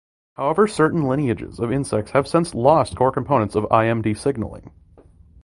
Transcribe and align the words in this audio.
However 0.33 0.65
certain 0.67 1.03
lineages 1.03 1.59
of 1.59 1.71
insects 1.71 2.09
have 2.13 2.27
since 2.27 2.55
lost 2.55 2.95
core 2.95 3.11
components 3.11 3.53
of 3.53 3.65
Imd 3.65 4.17
signalling. 4.17 4.71